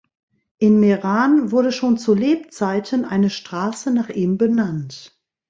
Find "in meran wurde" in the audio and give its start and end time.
0.57-1.71